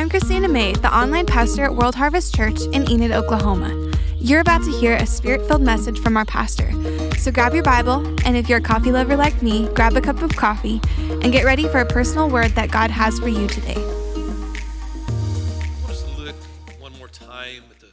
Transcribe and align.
I'm 0.00 0.08
Christina 0.08 0.48
May, 0.48 0.72
the 0.72 0.96
online 0.96 1.26
pastor 1.26 1.64
at 1.64 1.74
World 1.74 1.94
Harvest 1.94 2.34
Church 2.34 2.58
in 2.72 2.90
Enid, 2.90 3.12
Oklahoma. 3.12 3.92
You're 4.16 4.40
about 4.40 4.64
to 4.64 4.70
hear 4.70 4.94
a 4.94 5.04
spirit 5.04 5.46
filled 5.46 5.60
message 5.60 5.98
from 5.98 6.16
our 6.16 6.24
pastor. 6.24 6.72
So 7.18 7.30
grab 7.30 7.52
your 7.52 7.64
Bible, 7.64 8.06
and 8.24 8.34
if 8.34 8.48
you're 8.48 8.60
a 8.60 8.62
coffee 8.62 8.92
lover 8.92 9.14
like 9.14 9.42
me, 9.42 9.68
grab 9.74 9.94
a 9.96 10.00
cup 10.00 10.22
of 10.22 10.34
coffee 10.34 10.80
and 10.96 11.30
get 11.30 11.44
ready 11.44 11.68
for 11.68 11.80
a 11.80 11.84
personal 11.84 12.30
word 12.30 12.52
that 12.52 12.70
God 12.70 12.90
has 12.90 13.18
for 13.18 13.28
you 13.28 13.46
today. 13.46 13.74
I 13.76 13.82
want 15.82 15.90
us 15.90 16.02
to 16.02 16.18
look 16.22 16.36
one 16.78 16.96
more 16.96 17.08
time 17.08 17.64
at 17.70 17.80
the 17.80 17.92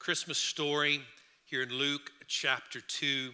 Christmas 0.00 0.38
story 0.38 1.02
here 1.44 1.62
in 1.62 1.68
Luke 1.68 2.10
chapter 2.26 2.80
2, 2.80 3.30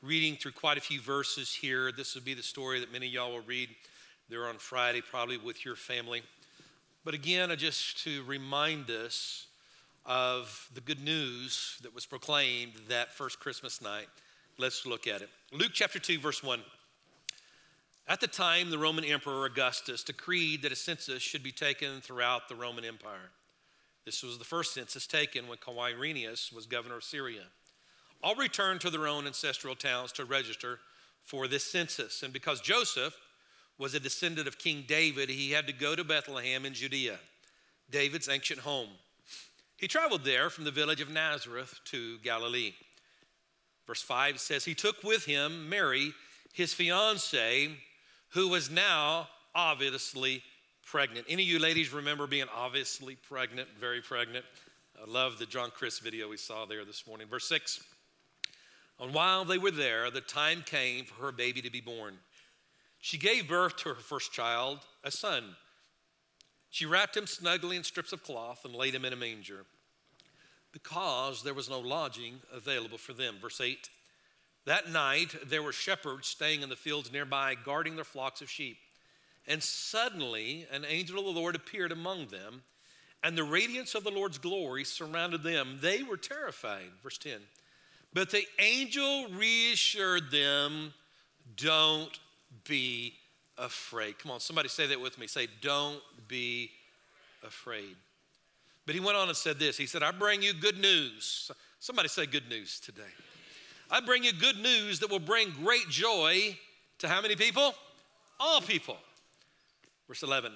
reading 0.00 0.36
through 0.36 0.52
quite 0.52 0.78
a 0.78 0.80
few 0.80 0.98
verses 0.98 1.52
here. 1.52 1.92
This 1.92 2.14
would 2.14 2.24
be 2.24 2.32
the 2.32 2.42
story 2.42 2.80
that 2.80 2.90
many 2.90 3.08
of 3.08 3.12
y'all 3.12 3.32
will 3.32 3.42
read 3.42 3.68
there 4.30 4.46
on 4.46 4.56
Friday, 4.56 5.02
probably 5.02 5.36
with 5.36 5.62
your 5.66 5.76
family. 5.76 6.22
But 7.04 7.14
again, 7.14 7.50
just 7.56 8.04
to 8.04 8.22
remind 8.24 8.90
us 8.90 9.46
of 10.04 10.68
the 10.74 10.82
good 10.82 11.02
news 11.02 11.78
that 11.82 11.94
was 11.94 12.04
proclaimed 12.04 12.72
that 12.88 13.14
first 13.14 13.40
Christmas 13.40 13.80
night, 13.80 14.06
let's 14.58 14.84
look 14.84 15.06
at 15.06 15.22
it. 15.22 15.30
Luke 15.50 15.70
chapter 15.72 15.98
2, 15.98 16.18
verse 16.18 16.42
1. 16.42 16.60
At 18.06 18.20
the 18.20 18.26
time, 18.26 18.70
the 18.70 18.78
Roman 18.78 19.04
Emperor 19.04 19.46
Augustus 19.46 20.02
decreed 20.02 20.60
that 20.62 20.72
a 20.72 20.76
census 20.76 21.22
should 21.22 21.42
be 21.42 21.52
taken 21.52 22.02
throughout 22.02 22.48
the 22.48 22.54
Roman 22.54 22.84
Empire. 22.84 23.30
This 24.04 24.22
was 24.22 24.36
the 24.36 24.44
first 24.44 24.74
census 24.74 25.06
taken 25.06 25.48
when 25.48 25.58
Quirinius 25.58 26.52
was 26.52 26.66
governor 26.66 26.96
of 26.96 27.04
Syria. 27.04 27.44
All 28.22 28.34
returned 28.34 28.82
to 28.82 28.90
their 28.90 29.06
own 29.06 29.26
ancestral 29.26 29.74
towns 29.74 30.12
to 30.12 30.26
register 30.26 30.80
for 31.24 31.48
this 31.48 31.64
census. 31.64 32.22
And 32.22 32.32
because 32.32 32.60
Joseph 32.60 33.16
was 33.80 33.94
a 33.94 34.00
descendant 34.00 34.46
of 34.46 34.58
King 34.58 34.84
David, 34.86 35.30
he 35.30 35.52
had 35.52 35.66
to 35.66 35.72
go 35.72 35.96
to 35.96 36.04
Bethlehem 36.04 36.66
in 36.66 36.74
Judea, 36.74 37.18
David's 37.90 38.28
ancient 38.28 38.60
home. 38.60 38.90
He 39.78 39.88
traveled 39.88 40.22
there 40.22 40.50
from 40.50 40.64
the 40.64 40.70
village 40.70 41.00
of 41.00 41.08
Nazareth 41.08 41.80
to 41.86 42.18
Galilee. 42.18 42.74
Verse 43.86 44.02
5 44.02 44.38
says, 44.38 44.66
He 44.66 44.74
took 44.74 45.02
with 45.02 45.24
him 45.24 45.70
Mary, 45.70 46.12
his 46.52 46.74
fiancee, 46.74 47.74
who 48.34 48.48
was 48.48 48.70
now 48.70 49.28
obviously 49.54 50.42
pregnant. 50.84 51.24
Any 51.30 51.44
of 51.44 51.48
you 51.48 51.58
ladies 51.58 51.90
remember 51.90 52.26
being 52.26 52.44
obviously 52.54 53.16
pregnant, 53.16 53.68
very 53.80 54.02
pregnant? 54.02 54.44
I 55.00 55.10
love 55.10 55.38
the 55.38 55.46
John 55.46 55.70
Crist 55.70 56.02
video 56.02 56.28
we 56.28 56.36
saw 56.36 56.66
there 56.66 56.84
this 56.84 57.06
morning. 57.06 57.28
Verse 57.28 57.48
6 57.48 57.82
And 59.00 59.14
while 59.14 59.46
they 59.46 59.56
were 59.56 59.70
there, 59.70 60.10
the 60.10 60.20
time 60.20 60.62
came 60.66 61.06
for 61.06 61.14
her 61.24 61.32
baby 61.32 61.62
to 61.62 61.70
be 61.70 61.80
born. 61.80 62.18
She 63.00 63.18
gave 63.18 63.48
birth 63.48 63.76
to 63.78 63.90
her 63.90 63.94
first 63.94 64.32
child, 64.32 64.80
a 65.02 65.10
son. 65.10 65.56
She 66.68 66.86
wrapped 66.86 67.16
him 67.16 67.26
snugly 67.26 67.76
in 67.76 67.82
strips 67.82 68.12
of 68.12 68.22
cloth 68.22 68.64
and 68.64 68.74
laid 68.74 68.94
him 68.94 69.04
in 69.04 69.12
a 69.12 69.16
manger 69.16 69.64
because 70.72 71.42
there 71.42 71.54
was 71.54 71.68
no 71.68 71.80
lodging 71.80 72.40
available 72.52 72.98
for 72.98 73.12
them. 73.12 73.36
Verse 73.40 73.60
8 73.60 73.88
That 74.66 74.90
night 74.90 75.34
there 75.46 75.62
were 75.62 75.72
shepherds 75.72 76.28
staying 76.28 76.62
in 76.62 76.68
the 76.68 76.76
fields 76.76 77.12
nearby, 77.12 77.56
guarding 77.64 77.96
their 77.96 78.04
flocks 78.04 78.40
of 78.40 78.50
sheep. 78.50 78.78
And 79.46 79.62
suddenly 79.62 80.66
an 80.70 80.84
angel 80.86 81.18
of 81.18 81.24
the 81.24 81.40
Lord 81.40 81.56
appeared 81.56 81.92
among 81.92 82.28
them, 82.28 82.62
and 83.22 83.36
the 83.36 83.44
radiance 83.44 83.94
of 83.94 84.04
the 84.04 84.10
Lord's 84.10 84.38
glory 84.38 84.84
surrounded 84.84 85.42
them. 85.42 85.78
They 85.80 86.02
were 86.02 86.16
terrified. 86.16 86.90
Verse 87.02 87.18
10 87.18 87.40
But 88.12 88.30
the 88.30 88.46
angel 88.58 89.28
reassured 89.30 90.30
them, 90.30 90.94
Don't 91.56 92.18
be 92.64 93.14
afraid. 93.58 94.18
Come 94.18 94.32
on, 94.32 94.40
somebody 94.40 94.68
say 94.68 94.86
that 94.86 95.00
with 95.00 95.18
me. 95.18 95.26
Say, 95.26 95.48
don't 95.60 96.00
be 96.28 96.70
afraid. 97.44 97.96
But 98.86 98.94
he 98.94 99.00
went 99.00 99.16
on 99.16 99.28
and 99.28 99.36
said 99.36 99.58
this 99.58 99.76
He 99.76 99.86
said, 99.86 100.02
I 100.02 100.10
bring 100.10 100.42
you 100.42 100.52
good 100.52 100.78
news. 100.78 101.50
Somebody 101.78 102.08
say 102.08 102.26
good 102.26 102.48
news 102.48 102.80
today. 102.80 103.02
I 103.90 104.00
bring 104.00 104.22
you 104.22 104.32
good 104.32 104.58
news 104.58 105.00
that 105.00 105.10
will 105.10 105.18
bring 105.18 105.50
great 105.50 105.88
joy 105.88 106.56
to 106.98 107.08
how 107.08 107.20
many 107.20 107.36
people? 107.36 107.74
All 108.38 108.60
people. 108.60 108.96
Verse 110.06 110.22
11 110.22 110.52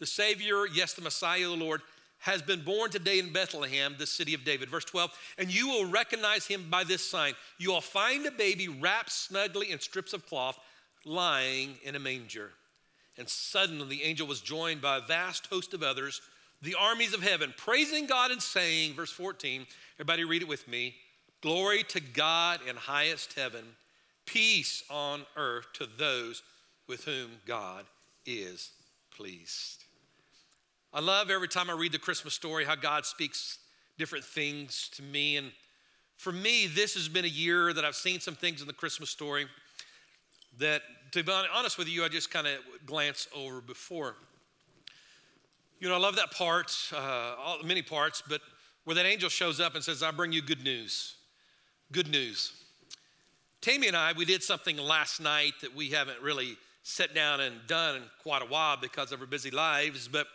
The 0.00 0.06
Savior, 0.06 0.66
yes, 0.66 0.94
the 0.94 1.02
Messiah, 1.02 1.48
the 1.48 1.56
Lord, 1.56 1.82
has 2.18 2.42
been 2.42 2.62
born 2.62 2.90
today 2.90 3.18
in 3.18 3.32
Bethlehem, 3.32 3.94
the 3.98 4.06
city 4.06 4.34
of 4.34 4.44
David. 4.44 4.70
Verse 4.70 4.84
12, 4.84 5.10
and 5.38 5.54
you 5.54 5.68
will 5.68 5.86
recognize 5.86 6.46
him 6.46 6.66
by 6.70 6.82
this 6.82 7.08
sign. 7.08 7.34
You 7.58 7.72
will 7.72 7.80
find 7.80 8.26
a 8.26 8.30
baby 8.30 8.68
wrapped 8.68 9.12
snugly 9.12 9.70
in 9.70 9.78
strips 9.78 10.12
of 10.12 10.26
cloth 10.26 10.58
lying 11.06 11.78
in 11.82 11.94
a 11.94 12.00
manger. 12.00 12.50
And 13.16 13.28
suddenly 13.28 13.86
the 13.86 14.02
angel 14.02 14.26
was 14.26 14.42
joined 14.42 14.82
by 14.82 14.98
a 14.98 15.00
vast 15.00 15.46
host 15.46 15.72
of 15.72 15.82
others, 15.82 16.20
the 16.60 16.74
armies 16.78 17.14
of 17.14 17.22
heaven, 17.22 17.54
praising 17.56 18.06
God 18.06 18.30
and 18.30 18.42
saying, 18.42 18.94
verse 18.94 19.12
14, 19.12 19.66
everybody 19.94 20.24
read 20.24 20.42
it 20.42 20.48
with 20.48 20.68
me 20.68 20.94
Glory 21.42 21.84
to 21.84 22.00
God 22.00 22.60
in 22.68 22.76
highest 22.76 23.34
heaven, 23.34 23.64
peace 24.24 24.82
on 24.90 25.22
earth 25.36 25.66
to 25.74 25.86
those 25.86 26.42
with 26.88 27.04
whom 27.04 27.30
God 27.46 27.84
is 28.24 28.70
pleased. 29.14 29.84
I 30.92 31.00
love 31.00 31.30
every 31.30 31.48
time 31.48 31.68
I 31.70 31.74
read 31.74 31.92
the 31.92 31.98
Christmas 31.98 32.34
story 32.34 32.64
how 32.64 32.74
God 32.74 33.04
speaks 33.04 33.58
different 33.98 34.24
things 34.24 34.90
to 34.94 35.02
me. 35.02 35.36
And 35.36 35.52
for 36.16 36.32
me, 36.32 36.66
this 36.66 36.94
has 36.94 37.08
been 37.08 37.24
a 37.24 37.28
year 37.28 37.72
that 37.72 37.84
I've 37.84 37.94
seen 37.94 38.18
some 38.18 38.34
things 38.34 38.60
in 38.60 38.66
the 38.66 38.72
Christmas 38.72 39.10
story 39.10 39.46
that, 40.58 40.82
to 41.12 41.22
be 41.22 41.32
honest 41.54 41.78
with 41.78 41.88
you, 41.88 42.04
I 42.04 42.08
just 42.08 42.30
kind 42.30 42.46
of 42.46 42.54
glanced 42.84 43.28
over 43.34 43.60
before. 43.60 44.16
You 45.78 45.88
know, 45.88 45.94
I 45.94 45.98
love 45.98 46.16
that 46.16 46.30
part, 46.30 46.74
uh, 46.92 47.34
all, 47.38 47.62
many 47.62 47.82
parts, 47.82 48.22
but 48.26 48.40
where 48.84 48.94
that 48.94 49.04
angel 49.04 49.28
shows 49.28 49.60
up 49.60 49.74
and 49.74 49.84
says, 49.84 50.02
I 50.02 50.10
bring 50.10 50.32
you 50.32 50.40
good 50.40 50.64
news. 50.64 51.16
Good 51.92 52.08
news. 52.08 52.52
Tammy 53.60 53.88
and 53.88 53.96
I, 53.96 54.12
we 54.12 54.24
did 54.24 54.42
something 54.42 54.76
last 54.76 55.20
night 55.20 55.52
that 55.60 55.74
we 55.74 55.90
haven't 55.90 56.20
really 56.22 56.56
sat 56.82 57.14
down 57.14 57.40
and 57.40 57.54
done 57.66 57.96
in 57.96 58.02
quite 58.22 58.42
a 58.42 58.46
while 58.46 58.76
because 58.76 59.12
of 59.12 59.20
our 59.20 59.26
busy 59.26 59.50
lives, 59.50 60.08
but 60.08 60.26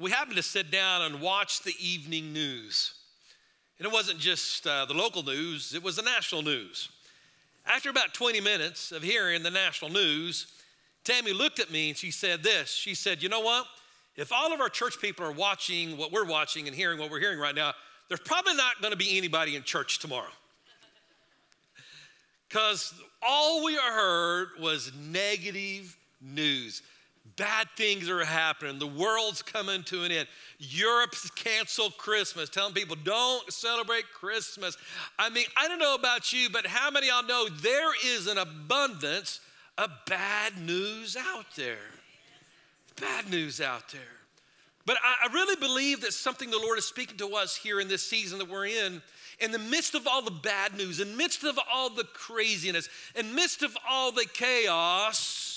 we 0.00 0.10
happened 0.10 0.36
to 0.36 0.42
sit 0.42 0.70
down 0.70 1.02
and 1.02 1.20
watch 1.20 1.62
the 1.62 1.74
evening 1.78 2.32
news. 2.32 2.94
And 3.78 3.86
it 3.86 3.92
wasn't 3.92 4.18
just 4.18 4.66
uh, 4.66 4.86
the 4.86 4.94
local 4.94 5.22
news, 5.22 5.74
it 5.74 5.82
was 5.82 5.96
the 5.96 6.02
national 6.02 6.42
news. 6.42 6.88
After 7.66 7.90
about 7.90 8.12
20 8.12 8.40
minutes 8.40 8.92
of 8.92 9.02
hearing 9.02 9.42
the 9.42 9.50
national 9.50 9.90
news, 9.90 10.46
Tammy 11.04 11.32
looked 11.32 11.60
at 11.60 11.70
me 11.70 11.90
and 11.90 11.96
she 11.96 12.10
said 12.10 12.42
this. 12.42 12.70
She 12.70 12.94
said, 12.94 13.22
You 13.22 13.28
know 13.28 13.40
what? 13.40 13.66
If 14.16 14.32
all 14.32 14.52
of 14.52 14.60
our 14.60 14.68
church 14.68 15.00
people 15.00 15.26
are 15.26 15.32
watching 15.32 15.96
what 15.96 16.12
we're 16.12 16.26
watching 16.26 16.66
and 16.66 16.76
hearing 16.76 16.98
what 16.98 17.10
we're 17.10 17.20
hearing 17.20 17.38
right 17.38 17.54
now, 17.54 17.72
there's 18.08 18.20
probably 18.20 18.54
not 18.54 18.80
going 18.80 18.92
to 18.92 18.96
be 18.96 19.16
anybody 19.16 19.56
in 19.56 19.62
church 19.62 19.98
tomorrow. 19.98 20.28
Because 22.48 22.94
all 23.20 23.64
we 23.64 23.74
heard 23.74 24.50
was 24.60 24.92
negative 24.94 25.96
news. 26.20 26.82
Bad 27.36 27.68
things 27.76 28.08
are 28.10 28.24
happening. 28.24 28.78
The 28.78 28.86
world's 28.86 29.42
coming 29.42 29.82
to 29.84 30.04
an 30.04 30.12
end. 30.12 30.28
Europe's 30.58 31.30
canceled 31.30 31.96
Christmas, 31.96 32.48
telling 32.48 32.74
people 32.74 32.96
don't 33.02 33.50
celebrate 33.52 34.04
Christmas. 34.12 34.76
I 35.18 35.30
mean, 35.30 35.46
I 35.56 35.66
don't 35.66 35.78
know 35.78 35.94
about 35.94 36.32
you, 36.32 36.48
but 36.50 36.66
how 36.66 36.90
many 36.90 37.08
of 37.08 37.14
y'all 37.14 37.26
know 37.26 37.48
there 37.48 37.92
is 38.04 38.26
an 38.26 38.38
abundance 38.38 39.40
of 39.78 39.90
bad 40.06 40.58
news 40.58 41.16
out 41.16 41.46
there? 41.56 41.78
Bad 43.00 43.28
news 43.30 43.60
out 43.60 43.88
there. 43.88 44.00
But 44.86 44.98
I, 45.02 45.32
really 45.32 45.56
believe 45.56 46.02
that 46.02 46.12
something 46.12 46.50
the 46.50 46.58
Lord 46.58 46.78
is 46.78 46.84
speaking 46.84 47.16
to 47.18 47.34
us 47.36 47.56
here 47.56 47.80
in 47.80 47.88
this 47.88 48.02
season 48.02 48.38
that 48.38 48.50
we're 48.50 48.66
in. 48.66 49.00
In 49.40 49.50
the 49.50 49.58
midst 49.58 49.94
of 49.94 50.06
all 50.06 50.22
the 50.22 50.30
bad 50.30 50.76
news, 50.76 51.00
in 51.00 51.16
midst 51.16 51.42
of 51.42 51.58
all 51.72 51.88
the 51.88 52.04
craziness, 52.04 52.88
in 53.16 53.34
midst 53.34 53.62
of 53.62 53.76
all 53.88 54.12
the 54.12 54.26
chaos, 54.32 55.53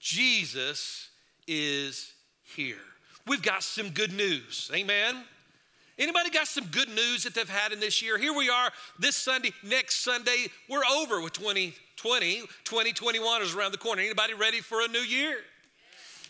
Jesus 0.00 1.08
is 1.46 2.12
here. 2.42 2.76
We've 3.26 3.42
got 3.42 3.62
some 3.62 3.90
good 3.90 4.12
news. 4.12 4.70
Amen. 4.74 5.24
Anybody 5.98 6.30
got 6.30 6.46
some 6.46 6.64
good 6.66 6.88
news 6.88 7.24
that 7.24 7.34
they've 7.34 7.48
had 7.48 7.72
in 7.72 7.80
this 7.80 8.00
year? 8.00 8.16
Here 8.18 8.32
we 8.32 8.48
are 8.48 8.70
this 9.00 9.16
Sunday, 9.16 9.52
next 9.64 9.96
Sunday, 9.96 10.46
we're 10.68 10.84
over 10.84 11.20
with 11.20 11.32
2020. 11.32 12.42
2021 12.64 13.42
is 13.42 13.54
around 13.54 13.72
the 13.72 13.78
corner. 13.78 14.02
Anybody 14.02 14.34
ready 14.34 14.60
for 14.60 14.80
a 14.82 14.88
new 14.88 15.00
year? 15.00 15.38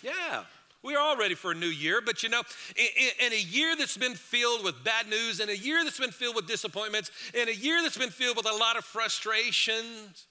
Yeah. 0.03 0.45
We're 0.83 0.99
all 0.99 1.17
ready 1.17 1.35
for 1.35 1.51
a 1.51 1.55
new 1.55 1.67
year, 1.67 2.01
but 2.01 2.23
you 2.23 2.29
know, 2.29 2.43
in, 2.77 3.27
in, 3.27 3.33
a 3.33 3.41
year 3.41 3.75
that's 3.77 3.97
been 3.97 4.15
filled 4.15 4.65
with 4.65 4.83
bad 4.85 5.09
news, 5.09 5.41
in 5.41 5.49
a 5.51 5.53
year 5.53 5.83
that's 5.83 5.99
been 5.99 6.13
filled 6.13 6.37
with 6.37 6.47
disappointments, 6.47 7.11
in 7.35 7.49
a 7.49 7.53
year 7.53 7.83
that's 7.83 7.99
been 7.99 8.11
filled 8.11 8.37
with 8.37 8.49
a 8.49 8.55
lot 8.55 8.79
of 8.79 8.85
frustrations, 8.85 10.27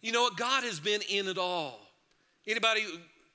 you 0.00 0.12
know 0.12 0.22
what? 0.22 0.36
God 0.36 0.62
has 0.62 0.78
been 0.78 1.02
in 1.10 1.26
it 1.26 1.36
all. 1.36 1.87
Anybody 2.48 2.84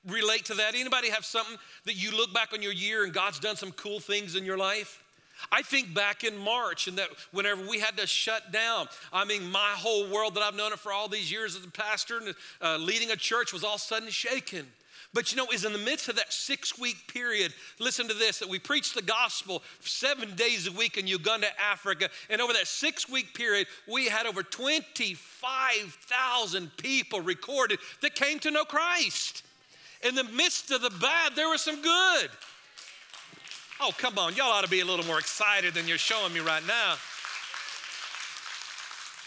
relate 0.06 0.44
to 0.46 0.54
that? 0.54 0.74
Anybody 0.74 1.08
have 1.10 1.24
something 1.24 1.56
that 1.84 1.94
you 1.94 2.10
look 2.10 2.34
back 2.34 2.52
on 2.52 2.60
your 2.60 2.72
year 2.72 3.04
and 3.04 3.12
God's 3.12 3.38
done 3.38 3.56
some 3.56 3.72
cool 3.72 4.00
things 4.00 4.34
in 4.34 4.44
your 4.44 4.58
life? 4.58 5.02
I 5.50 5.62
think 5.62 5.94
back 5.94 6.24
in 6.24 6.36
March 6.36 6.86
and 6.86 6.98
that 6.98 7.08
whenever 7.32 7.66
we 7.66 7.80
had 7.80 7.96
to 7.98 8.06
shut 8.06 8.52
down, 8.52 8.88
I 9.12 9.24
mean, 9.24 9.50
my 9.50 9.72
whole 9.76 10.08
world 10.08 10.34
that 10.34 10.42
I've 10.42 10.54
known 10.54 10.72
it 10.72 10.78
for 10.78 10.92
all 10.92 11.08
these 11.08 11.30
years 11.30 11.56
as 11.56 11.64
a 11.64 11.70
pastor 11.70 12.18
and 12.18 12.34
uh, 12.62 12.76
leading 12.78 13.10
a 13.10 13.16
church 13.16 13.52
was 13.52 13.64
all 13.64 13.78
sudden 13.78 14.10
shaken. 14.10 14.66
But 15.14 15.30
you 15.30 15.38
know, 15.38 15.46
is 15.52 15.64
in 15.64 15.72
the 15.72 15.78
midst 15.78 16.08
of 16.08 16.16
that 16.16 16.32
six 16.32 16.76
week 16.78 17.12
period, 17.12 17.54
listen 17.78 18.08
to 18.08 18.14
this, 18.14 18.40
that 18.40 18.48
we 18.48 18.58
preached 18.58 18.96
the 18.96 19.02
gospel 19.02 19.62
seven 19.80 20.34
days 20.34 20.66
a 20.66 20.72
week 20.72 20.98
in 20.98 21.06
Uganda, 21.06 21.46
Africa. 21.62 22.10
And 22.28 22.40
over 22.40 22.52
that 22.52 22.66
six 22.66 23.08
week 23.08 23.32
period, 23.32 23.68
we 23.90 24.06
had 24.06 24.26
over 24.26 24.42
25,000 24.42 26.76
people 26.76 27.20
recorded 27.20 27.78
that 28.02 28.16
came 28.16 28.40
to 28.40 28.50
know 28.50 28.64
Christ. 28.64 29.44
In 30.02 30.16
the 30.16 30.24
midst 30.24 30.72
of 30.72 30.82
the 30.82 30.90
bad, 30.90 31.36
there 31.36 31.48
was 31.48 31.62
some 31.62 31.80
good. 31.80 32.28
Oh, 33.80 33.92
come 33.96 34.18
on, 34.18 34.34
y'all 34.34 34.50
ought 34.50 34.64
to 34.64 34.70
be 34.70 34.80
a 34.80 34.84
little 34.84 35.06
more 35.06 35.18
excited 35.18 35.72
than 35.74 35.88
you're 35.88 35.96
showing 35.96 36.32
me 36.32 36.40
right 36.40 36.66
now. 36.66 36.96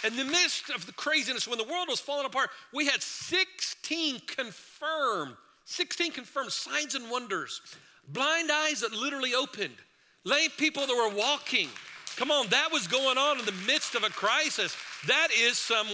In 0.04 0.16
the 0.16 0.26
midst 0.26 0.70
of 0.70 0.86
the 0.86 0.94
craziness, 0.94 1.48
when 1.48 1.58
the 1.58 1.64
world 1.64 1.88
was 1.90 2.00
falling 2.00 2.26
apart, 2.26 2.50
we 2.74 2.86
had 2.86 3.02
16 3.02 4.22
confirmed, 4.28 5.36
16 5.70 6.14
confirmed 6.14 6.52
signs 6.52 6.96
and 6.96 7.12
wonders, 7.12 7.62
blind 8.08 8.50
eyes 8.50 8.80
that 8.80 8.94
literally 8.94 9.36
opened, 9.36 9.76
lame 10.24 10.50
people 10.58 10.88
that 10.88 10.96
were 10.96 11.14
walking. 11.14 11.68
Come 12.16 12.32
on, 12.32 12.48
that 12.48 12.70
was 12.72 12.88
going 12.88 13.18
on 13.18 13.38
in 13.38 13.46
the 13.46 13.52
midst 13.68 13.94
of 13.94 14.06
a 14.06 14.10
crisis. 14.10 14.76
That 15.08 15.30
is 15.38 15.58
some 15.58 15.88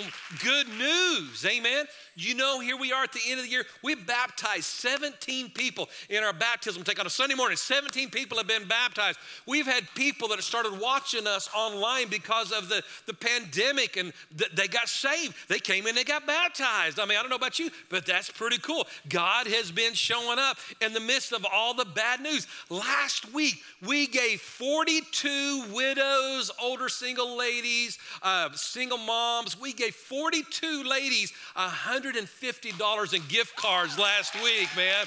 good 0.43 0.67
news. 0.69 1.45
Amen. 1.45 1.85
You 2.15 2.35
know, 2.35 2.59
here 2.59 2.77
we 2.77 2.91
are 2.91 3.03
at 3.03 3.11
the 3.11 3.21
end 3.27 3.39
of 3.39 3.45
the 3.45 3.51
year. 3.51 3.65
We 3.83 3.95
baptized 3.95 4.65
17 4.65 5.51
people 5.51 5.89
in 6.09 6.23
our 6.23 6.33
baptism 6.33 6.83
take 6.83 6.99
on 6.99 7.07
a 7.07 7.11
Sunday 7.11 7.35
morning. 7.35 7.57
17 7.57 8.09
people 8.09 8.37
have 8.37 8.47
been 8.47 8.67
baptized. 8.67 9.19
We've 9.47 9.65
had 9.65 9.87
people 9.95 10.27
that 10.29 10.35
have 10.35 10.43
started 10.43 10.79
watching 10.79 11.27
us 11.27 11.49
online 11.55 12.07
because 12.09 12.51
of 12.51 12.69
the, 12.69 12.83
the 13.05 13.13
pandemic 13.13 13.97
and 13.97 14.13
th- 14.37 14.51
they 14.51 14.67
got 14.67 14.89
saved. 14.89 15.35
They 15.47 15.59
came 15.59 15.85
in, 15.85 15.95
they 15.95 16.03
got 16.03 16.25
baptized. 16.25 16.99
I 16.99 17.05
mean, 17.05 17.17
I 17.17 17.21
don't 17.21 17.29
know 17.29 17.35
about 17.35 17.59
you, 17.59 17.69
but 17.89 18.05
that's 18.05 18.31
pretty 18.31 18.57
cool. 18.59 18.87
God 19.09 19.47
has 19.47 19.71
been 19.71 19.93
showing 19.93 20.39
up 20.39 20.57
in 20.81 20.93
the 20.93 20.99
midst 20.99 21.33
of 21.33 21.45
all 21.51 21.73
the 21.73 21.85
bad 21.85 22.19
news. 22.19 22.47
Last 22.69 23.31
week, 23.31 23.61
we 23.85 24.07
gave 24.07 24.41
42 24.41 25.65
widows, 25.73 26.32
older 26.63 26.89
single 26.89 27.37
ladies, 27.37 27.99
uh, 28.21 28.49
single 28.53 28.97
moms, 28.97 29.59
we 29.59 29.73
gave 29.73 29.93
42 29.93 30.83
ladies 30.83 31.33
$150 31.55 33.13
in 33.13 33.21
gift 33.27 33.55
cards 33.55 33.99
last 33.99 34.33
week, 34.41 34.69
man. 34.75 35.05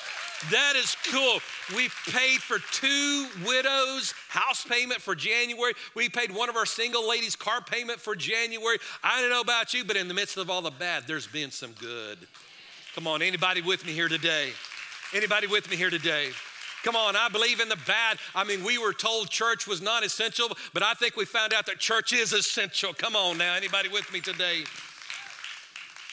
That 0.51 0.75
is 0.77 0.95
cool. 1.11 1.39
We 1.75 1.89
paid 2.11 2.41
for 2.41 2.59
two 2.73 3.27
widows' 3.47 4.13
house 4.29 4.65
payment 4.65 5.01
for 5.01 5.15
January. 5.15 5.73
We 5.95 6.09
paid 6.11 6.35
one 6.35 6.49
of 6.49 6.57
our 6.57 6.67
single 6.67 7.09
ladies' 7.09 7.35
car 7.35 7.63
payment 7.63 8.01
for 8.01 8.15
January. 8.15 8.79
I 9.03 9.21
don't 9.21 9.31
know 9.31 9.41
about 9.41 9.73
you, 9.73 9.85
but 9.85 9.97
in 9.97 10.09
the 10.09 10.15
midst 10.15 10.37
of 10.37 10.51
all 10.51 10.61
the 10.63 10.71
bad, 10.71 11.05
there's 11.07 11.27
been 11.27 11.51
some 11.51 11.73
good. 11.73 12.19
Come 12.95 13.07
on, 13.07 13.23
anybody 13.23 13.63
with 13.63 13.87
me 13.87 13.93
here 13.93 14.09
today? 14.09 14.51
Anybody 15.15 15.47
with 15.47 15.71
me 15.71 15.77
here 15.77 15.91
today? 15.91 16.31
Come 16.87 16.95
on, 16.95 17.17
I 17.17 17.29
believe 17.29 17.59
in 17.59 17.69
the 17.69 17.79
bad. 17.85 18.19
I 18.33 18.45
mean, 18.45 18.63
we 18.63 18.79
were 18.79 18.93
told 18.93 19.29
church 19.29 19.67
was 19.67 19.83
not 19.83 20.05
essential, 20.05 20.57
but 20.73 20.85
I 20.85 20.95
think 20.95 21.17
we 21.17 21.25
found 21.25 21.53
out 21.53 21.67
that 21.67 21.81
church 21.81 22.13
is 22.13 22.33
essential. 22.33 22.95
Come 22.95 23.17
on 23.17 23.39
now, 23.39 23.57
anybody 23.57 23.89
with 23.89 24.13
me 24.13 24.21
today? 24.21 24.63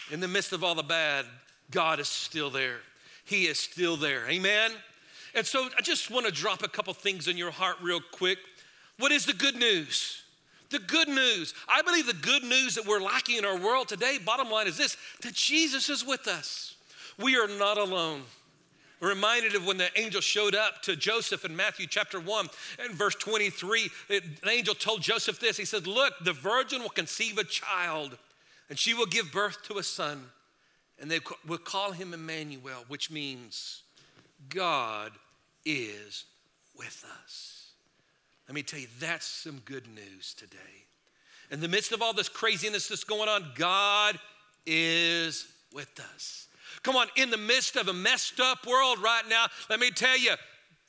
in 0.09 0.19
the 0.19 0.27
midst 0.27 0.51
of 0.51 0.63
all 0.63 0.73
the 0.73 0.81
bad, 0.81 1.25
God 1.69 1.99
is 1.99 2.07
still 2.07 2.49
there. 2.49 2.79
He 3.23 3.45
is 3.45 3.59
still 3.59 3.97
there. 3.97 4.27
Amen? 4.27 4.71
And 5.35 5.45
so 5.45 5.69
I 5.77 5.81
just 5.81 6.09
want 6.09 6.25
to 6.25 6.31
drop 6.31 6.63
a 6.63 6.67
couple 6.67 6.91
things 6.95 7.27
in 7.27 7.37
your 7.37 7.51
heart 7.51 7.77
real 7.79 8.01
quick. 8.11 8.39
What 8.97 9.11
is 9.11 9.27
the 9.27 9.33
good 9.33 9.55
news? 9.55 10.23
The 10.71 10.79
good 10.79 11.07
news. 11.07 11.53
I 11.69 11.83
believe 11.83 12.07
the 12.07 12.13
good 12.13 12.43
news 12.43 12.73
that 12.75 12.87
we're 12.87 12.99
lacking 12.99 13.37
in 13.37 13.45
our 13.45 13.59
world 13.59 13.89
today, 13.89 14.17
bottom 14.17 14.49
line 14.49 14.65
is 14.65 14.77
this 14.77 14.97
that 15.21 15.35
Jesus 15.35 15.87
is 15.89 16.03
with 16.03 16.27
us. 16.27 16.75
We 17.19 17.37
are 17.37 17.47
not 17.47 17.77
alone. 17.77 18.23
Reminded 19.03 19.55
of 19.55 19.65
when 19.65 19.77
the 19.77 19.89
angel 20.00 20.21
showed 20.21 20.55
up 20.55 20.81
to 20.83 20.95
Joseph 20.95 21.44
in 21.44 21.55
Matthew 21.55 21.88
chapter 21.88 22.21
1 22.21 22.47
and 22.79 22.94
verse 22.94 23.15
23. 23.15 23.89
It, 24.07 24.41
the 24.41 24.50
angel 24.50 24.73
told 24.73 25.01
Joseph 25.01 25.39
this 25.39 25.57
He 25.57 25.65
said, 25.65 25.88
Look, 25.88 26.13
the 26.21 26.31
virgin 26.31 26.81
will 26.81 26.89
conceive 26.89 27.38
a 27.38 27.44
child 27.44 28.17
and 28.69 28.79
she 28.79 28.94
will 28.94 29.05
give 29.05 29.31
birth 29.31 29.61
to 29.63 29.77
a 29.77 29.83
son, 29.83 30.23
and 31.00 31.11
they 31.11 31.19
will 31.47 31.57
call 31.57 31.91
him 31.91 32.13
Emmanuel, 32.13 32.85
which 32.88 33.11
means 33.11 33.83
God 34.50 35.11
is 35.65 36.25
with 36.75 37.05
us. 37.23 37.71
Let 38.47 38.55
me 38.55 38.63
tell 38.63 38.79
you, 38.79 38.88
that's 39.00 39.25
some 39.25 39.61
good 39.65 39.85
news 39.94 40.33
today. 40.33 40.57
In 41.51 41.59
the 41.59 41.67
midst 41.67 41.91
of 41.91 42.01
all 42.01 42.13
this 42.13 42.29
craziness 42.29 42.88
that's 42.88 43.03
going 43.03 43.29
on, 43.29 43.51
God 43.55 44.17
is 44.65 45.47
with 45.73 46.00
us. 46.15 46.47
Come 46.81 46.95
on, 46.95 47.07
in 47.15 47.29
the 47.29 47.37
midst 47.37 47.75
of 47.75 47.87
a 47.87 47.93
messed 47.93 48.39
up 48.39 48.65
world 48.65 48.99
right 48.99 49.23
now, 49.29 49.45
let 49.69 49.79
me 49.79 49.91
tell 49.91 50.17
you, 50.17 50.33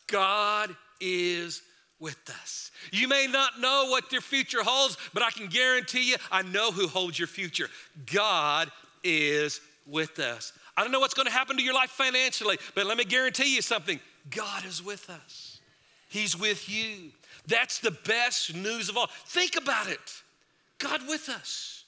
God 0.06 0.74
is 1.00 1.62
with 2.00 2.30
us. 2.42 2.70
You 2.92 3.08
may 3.08 3.26
not 3.26 3.60
know 3.60 3.86
what 3.88 4.10
your 4.12 4.20
future 4.20 4.62
holds, 4.62 4.96
but 5.12 5.22
I 5.22 5.30
can 5.30 5.46
guarantee 5.46 6.10
you, 6.10 6.16
I 6.30 6.42
know 6.42 6.70
who 6.70 6.88
holds 6.88 7.18
your 7.18 7.28
future. 7.28 7.68
God 8.12 8.70
is 9.02 9.60
with 9.86 10.18
us. 10.18 10.52
I 10.76 10.82
don't 10.82 10.92
know 10.92 11.00
what's 11.00 11.14
going 11.14 11.26
to 11.26 11.32
happen 11.32 11.56
to 11.56 11.62
your 11.62 11.74
life 11.74 11.90
financially, 11.90 12.58
but 12.74 12.86
let 12.86 12.98
me 12.98 13.04
guarantee 13.04 13.54
you 13.54 13.62
something 13.62 14.00
God 14.30 14.64
is 14.64 14.82
with 14.82 15.08
us, 15.10 15.60
He's 16.08 16.38
with 16.38 16.68
you. 16.68 17.10
That's 17.46 17.78
the 17.78 17.90
best 17.90 18.54
news 18.54 18.88
of 18.88 18.96
all. 18.96 19.10
Think 19.26 19.56
about 19.56 19.88
it 19.88 20.22
God 20.78 21.06
with 21.08 21.28
us. 21.28 21.84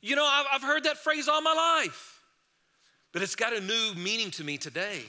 You 0.00 0.16
know, 0.16 0.28
I've 0.52 0.62
heard 0.62 0.84
that 0.84 0.98
phrase 0.98 1.28
all 1.28 1.40
my 1.40 1.54
life, 1.82 2.13
but 3.14 3.22
it's 3.22 3.36
got 3.36 3.54
a 3.54 3.60
new 3.60 3.94
meaning 3.96 4.30
to 4.32 4.44
me 4.44 4.58
today. 4.58 5.00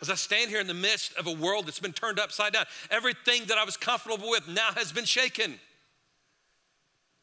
As 0.00 0.10
I 0.10 0.14
stand 0.14 0.50
here 0.50 0.60
in 0.60 0.66
the 0.66 0.74
midst 0.74 1.16
of 1.16 1.26
a 1.26 1.32
world 1.32 1.66
that's 1.66 1.78
been 1.78 1.92
turned 1.92 2.18
upside 2.18 2.54
down, 2.54 2.64
everything 2.90 3.44
that 3.46 3.58
I 3.58 3.64
was 3.64 3.76
comfortable 3.76 4.28
with 4.28 4.48
now 4.48 4.70
has 4.74 4.90
been 4.90 5.04
shaken. 5.04 5.60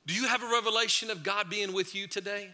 Do 0.06 0.14
you 0.14 0.28
have 0.28 0.44
a 0.44 0.48
revelation 0.48 1.10
of 1.10 1.24
God 1.24 1.50
being 1.50 1.74
with 1.74 1.96
you 1.96 2.08
today? 2.08 2.50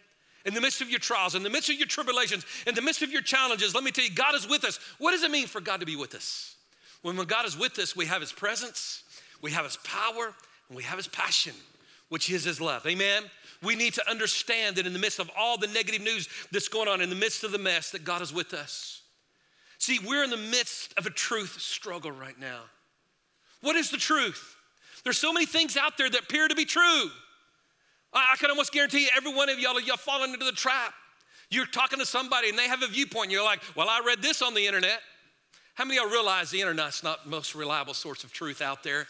In 0.46 0.54
the 0.54 0.62
midst 0.62 0.82
of 0.82 0.90
your 0.90 1.00
trials, 1.00 1.36
in 1.36 1.44
the 1.44 1.50
midst 1.50 1.70
of 1.70 1.76
your 1.76 1.88
tribulations, 1.88 2.46
in 2.66 2.76
the 2.76 2.82
midst 2.82 3.02
of 3.02 3.12
your 3.12 3.22
challenges, 3.22 3.76
let 3.76 3.84
me 3.84 3.92
tell 3.92 4.06
you, 4.06 4.12
God 4.12 4.36
is 4.36 4.48
with 4.48 4.64
us. 4.64 4.80
What 4.98 5.12
does 5.12 5.24
it 5.24 5.32
mean 5.32 5.48
for 5.48 5.60
God 5.60 5.82
to 5.82 5.86
be 5.86 5.98
with 5.98 6.16
us? 6.16 6.56
When, 7.02 7.16
God 7.18 7.46
is 7.46 7.58
with 7.58 7.78
us, 7.78 7.96
we 7.96 8.06
have 8.06 8.22
His 8.22 8.32
presence, 8.32 9.04
we 9.42 9.52
have 9.52 9.66
His 9.66 9.78
power, 9.78 10.34
and 10.70 10.78
we 10.78 10.84
have 10.84 10.98
His 10.98 11.08
passion, 11.08 11.54
which 12.10 12.30
is 12.30 12.44
His 12.44 12.60
love. 12.60 12.86
Amen? 12.86 13.24
We 13.62 13.76
need 13.76 13.94
to 13.96 14.10
understand 14.10 14.76
that 14.78 14.86
in 14.86 14.94
the 14.94 15.00
midst 15.00 15.20
of 15.20 15.30
all 15.38 15.58
the 15.58 15.68
negative 15.68 16.02
news 16.02 16.30
that's 16.52 16.68
going 16.68 16.88
on, 16.88 17.02
in 17.02 17.10
the 17.10 17.16
midst 17.16 17.44
of 17.44 17.52
the 17.52 17.58
mess, 17.58 17.92
that 17.92 18.04
God 18.04 18.22
is 18.22 18.34
with 18.34 18.54
us. 18.54 19.02
See, 19.78 20.00
we're 20.06 20.24
in 20.24 20.30
the 20.30 20.38
midst 20.38 20.94
of 20.98 21.06
a 21.06 21.10
truth 21.10 21.60
struggle 21.60 22.12
right 22.12 22.38
now. 22.40 22.62
What 23.62 23.76
is 23.76 23.92
the 23.92 23.98
truth? 23.98 24.56
There's 25.04 25.18
so 25.18 25.34
many 25.34 25.46
things 25.46 25.78
out 25.78 25.98
there 25.98 26.10
that 26.10 26.24
appear 26.24 26.48
to 26.48 26.56
be 26.56 26.66
true. 26.66 27.10
I, 28.14 28.36
can 28.38 28.50
almost 28.50 28.74
guarantee 28.74 29.04
you, 29.04 29.10
every 29.16 29.34
one 29.34 29.50
of 29.50 29.60
y'all, 29.60 29.80
y'all 29.80 29.98
fallen 29.98 30.34
into 30.34 30.46
the 30.46 30.52
trap. 30.52 30.94
You're 31.50 31.66
talking 31.66 32.00
to 32.00 32.06
somebody 32.06 32.50
and 32.50 32.58
they 32.58 32.68
have 32.68 32.82
a 32.82 32.88
viewpoint. 32.88 33.26
And 33.26 33.32
you're 33.32 33.44
like, 33.44 33.62
well, 33.76 33.88
I 33.90 34.02
read 34.06 34.22
this 34.22 34.42
on 34.42 34.54
the 34.54 34.66
internet. 34.66 35.00
How 35.76 35.86
many 35.86 35.98
of 35.98 36.04
y'all 36.04 36.12
realize 36.12 36.52
the 36.52 36.62
internet's 36.62 37.04
not 37.04 37.24
the 37.24 37.30
most 37.30 37.56
reliable 37.56 37.94
source 37.94 38.24
of 38.24 38.34
truth 38.34 38.62
out 38.62 38.84
there? 38.84 39.08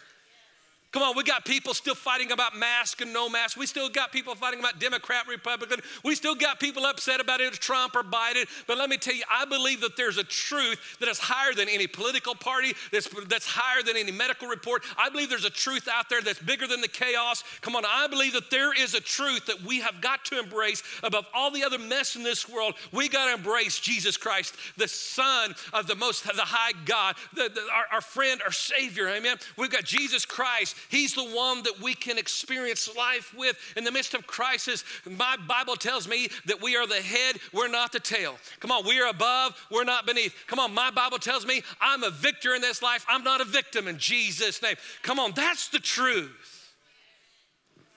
Come 0.92 1.04
on, 1.04 1.16
we 1.16 1.22
got 1.22 1.46
people 1.46 1.76
still 1.76 1.94
fighting 1.94 2.32
about 2.32 2.58
mask 2.58 3.02
and 3.02 3.14
no 3.14 3.30
mask. 3.30 3.58
We 3.58 3.68
still 3.68 3.90
got 3.90 4.12
people 4.12 4.34
fighting 4.34 4.60
about 4.60 4.80
Democrat, 4.80 5.28
Republican. 5.28 5.82
We 6.04 6.16
still 6.16 6.34
got 6.34 6.60
people 6.60 6.84
upset 6.84 7.20
about 7.22 7.42
it, 7.42 7.54
Trump 7.54 7.96
or 7.96 8.02
Biden. 8.02 8.48
But 8.66 8.80
let 8.80 8.90
me 8.90 8.98
tell 8.98 9.14
you, 9.14 9.22
I 9.32 9.46
believe 9.46 9.82
that 9.82 9.96
there's 9.96 10.18
a 10.18 10.24
truth 10.24 10.80
that 11.00 11.08
is 11.08 11.20
higher 11.20 11.54
than 11.54 11.70
any 11.70 11.86
political 11.86 12.34
party, 12.34 12.74
that's, 12.92 13.08
that's 13.28 13.46
higher 13.46 13.84
than 13.84 13.98
any 13.98 14.12
medical 14.12 14.48
report. 14.48 14.84
I 14.98 15.10
believe 15.10 15.30
there's 15.30 15.46
a 15.46 15.52
truth 15.52 15.88
out 15.88 16.10
there 16.10 16.24
that's 16.24 16.40
bigger 16.40 16.66
than 16.66 16.82
the 16.82 16.88
chaos. 16.88 17.44
Come 17.62 17.76
on, 17.76 17.84
I 17.86 18.08
believe 18.08 18.34
that 18.34 18.50
there 18.50 18.74
is 18.74 18.96
a 18.96 19.02
truth 19.02 19.46
that 19.46 19.62
we 19.62 19.82
have 19.82 20.02
got 20.02 20.26
to 20.26 20.40
embrace 20.40 20.82
above 21.04 21.28
all 21.36 21.52
the 21.52 21.64
other 21.64 21.78
mess 21.78 22.16
in 22.16 22.24
this 22.24 22.50
world. 22.50 22.74
We 22.92 23.10
got 23.10 23.28
to 23.28 23.36
embrace 23.36 23.80
Jesus 23.80 24.18
Christ, 24.18 24.56
the 24.76 24.88
Son 24.88 25.54
of 25.72 25.86
the 25.86 25.96
Most, 25.96 26.24
the 26.24 26.34
High 26.42 26.74
God, 26.86 27.16
the, 27.36 27.50
the, 27.54 27.62
our, 27.72 27.86
our 27.94 28.02
friend, 28.02 28.42
our 28.44 28.52
Savior. 28.52 29.08
Amen. 29.08 29.38
We've 29.56 29.70
got 29.70 29.84
Jesus 29.84 30.26
Christ 30.26 30.78
He's 30.90 31.14
the 31.14 31.24
one 31.24 31.64
that 31.64 31.82
we 31.82 31.94
can 31.94 32.18
experience 32.18 32.96
life 32.96 33.34
with 33.38 33.58
in 33.76 33.84
the 33.84 33.92
midst 33.92 34.14
of 34.14 34.26
crisis. 34.28 34.84
My 35.06 35.36
Bible 35.48 35.76
tells 35.76 36.08
me 36.08 36.30
that 36.46 36.62
we 36.62 36.76
are 36.76 36.88
the 36.88 36.96
head, 36.96 37.38
we're 37.54 37.68
not 37.68 37.92
the 37.92 38.00
tail. 38.00 38.38
Come 38.60 38.72
on, 38.72 38.86
we 38.86 39.00
are 39.00 39.10
above, 39.10 39.56
we're 39.72 39.84
not 39.84 40.06
beneath. 40.06 40.34
Come 40.48 40.60
on, 40.60 40.74
my 40.74 40.92
Bible 40.92 41.20
tells 41.20 41.46
me 41.46 41.64
I'm 41.82 42.04
a 42.04 42.10
victor 42.10 42.56
in 42.56 42.62
this 42.62 42.82
life, 42.82 43.06
I'm 43.10 43.24
not 43.24 43.42
a 43.42 43.46
victim 43.46 43.88
in 43.88 43.98
Jesus' 43.98 44.62
name. 44.62 44.76
Come 45.02 45.20
on, 45.20 45.34
that's 45.36 45.70
the 45.70 45.80
truth. 45.80 46.60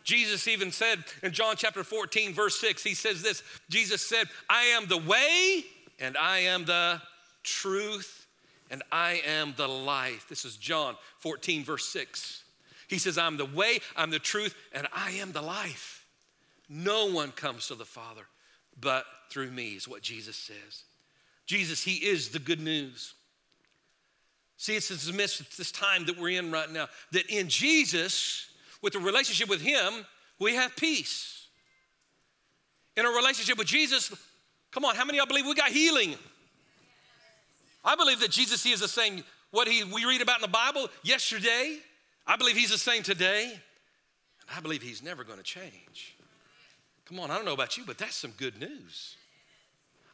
Jesus 0.05 0.49
even 0.49 0.73
said 0.73 0.99
in 1.23 1.33
John 1.33 1.57
chapter 1.57 1.85
14, 1.85 2.35
verse 2.35 2.59
6, 2.59 2.83
he 2.83 2.95
says 2.95 3.23
this 3.23 3.43
Jesus 3.69 4.03
said, 4.07 4.27
I 4.49 4.65
am 4.65 4.87
the 4.87 4.99
way 4.99 5.65
and 6.01 6.17
I 6.17 6.39
am 6.41 6.65
the 6.65 7.01
truth 7.43 8.27
and 8.71 8.83
I 8.91 9.23
am 9.27 9.55
the 9.57 9.69
life. 9.69 10.27
This 10.29 10.45
is 10.45 10.57
John 10.57 10.97
14, 11.19 11.65
verse 11.65 11.87
6. 11.89 12.42
He 12.93 12.99
says, 12.99 13.17
I'm 13.17 13.39
the 13.39 13.47
way, 13.47 13.79
I'm 13.97 14.11
the 14.11 14.19
truth, 14.19 14.55
and 14.75 14.87
I 14.95 15.13
am 15.13 15.33
the 15.33 15.41
life. 15.41 16.05
No 16.69 17.07
one 17.11 17.33
comes 17.33 17.69
to 17.69 17.75
the 17.75 17.87
Father 17.87 18.21
but 18.79 19.07
through 19.31 19.51
me, 19.51 19.71
is 19.71 19.89
what 19.89 20.03
Jesus 20.03 20.37
says. 20.37 20.85
Jesus, 21.47 21.83
He 21.83 21.95
is 21.95 22.29
the 22.29 22.39
good 22.39 22.61
news. 22.61 23.15
See, 24.59 24.77
it's 24.77 24.91
of 24.91 25.57
this 25.57 25.73
time 25.73 26.05
that 26.05 26.19
we're 26.19 26.39
in 26.39 26.53
right 26.53 26.71
now, 26.71 26.87
that 27.13 27.25
in 27.31 27.49
Jesus, 27.49 28.51
with 28.83 28.95
a 28.95 28.99
relationship 28.99 29.49
with 29.49 29.63
Him, 29.63 30.05
we 30.39 30.55
have 30.55 30.77
peace. 30.77 31.47
In 32.99 33.07
a 33.07 33.09
relationship 33.09 33.57
with 33.57 33.69
Jesus, 33.69 34.15
come 34.71 34.85
on, 34.85 34.97
how 34.97 35.07
many 35.07 35.19
of 35.19 35.23
y'all 35.23 35.29
believe 35.29 35.47
we 35.47 35.55
got 35.55 35.71
healing? 35.71 36.15
I 37.83 37.97
believe 37.97 38.21
that 38.21 38.31
Jesus, 38.31 38.63
He 38.63 38.73
is 38.73 38.81
the 38.81 38.89
same, 38.89 39.25
what 39.51 39.67
he, 39.67 39.83
we 39.83 40.05
read 40.05 40.21
about 40.21 40.37
in 40.37 40.43
the 40.43 40.49
Bible 40.49 40.91
yesterday, 41.03 41.79
I 42.27 42.37
believe 42.37 42.57
He's 42.57 42.71
the 42.71 42.79
same 42.79 43.03
today, 43.03 43.45
and 43.53 44.51
I 44.57 44.61
believe 44.61 44.83
He's 44.83 45.03
never 45.03 45.25
gonna 45.25 45.43
change. 45.43 46.17
Come 47.07 47.21
on, 47.21 47.31
I 47.31 47.37
don't 47.37 47.45
know 47.45 47.53
about 47.53 47.77
you, 47.77 47.85
but 47.87 47.99
that's 47.99 48.17
some 48.17 48.33
good 48.37 48.59
news. 48.59 49.17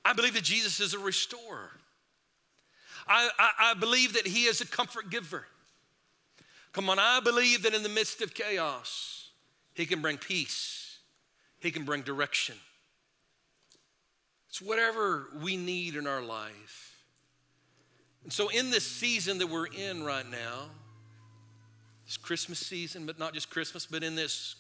I 0.04 0.12
believe 0.14 0.34
that 0.34 0.44
Jesus 0.44 0.80
is 0.80 0.94
a 0.94 0.98
restorer. 0.98 1.70
I, 3.06 3.28
I, 3.38 3.50
I, 3.70 3.74
believe 3.74 4.14
that 4.14 4.26
He 4.26 4.44
is 4.44 4.60
a 4.60 4.66
comfort 4.66 5.10
giver. 5.10 5.46
Come 6.72 6.90
on, 6.90 6.98
I 6.98 7.20
believe 7.20 7.62
that 7.62 7.74
in 7.74 7.82
the 7.82 7.88
midst 7.88 8.20
of 8.20 8.34
chaos, 8.34 9.30
He 9.74 9.86
can 9.86 10.02
bring 10.02 10.18
peace, 10.18 10.98
He 11.60 11.70
can 11.70 11.84
bring 11.84 12.02
direction. 12.02 12.56
It's 14.48 14.62
whatever 14.62 15.28
we 15.42 15.56
need 15.56 15.94
in 15.94 16.06
our 16.06 16.22
life. 16.22 16.96
And 18.24 18.32
so, 18.32 18.48
in 18.48 18.70
this 18.70 18.86
season 18.86 19.38
that 19.38 19.46
we're 19.46 19.66
in 19.66 20.02
right 20.02 20.28
now, 20.28 20.70
this 22.08 22.16
Christmas 22.16 22.58
season, 22.58 23.04
but 23.04 23.18
not 23.18 23.34
just 23.34 23.50
Christmas, 23.50 23.84
but 23.84 24.02
in 24.02 24.14
this 24.14 24.56